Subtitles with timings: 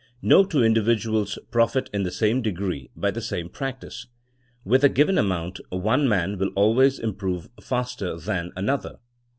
[0.23, 4.07] No two individuals profit in the same degree by the same practice.
[4.65, 8.97] With a given amount one man will always improve faster than another.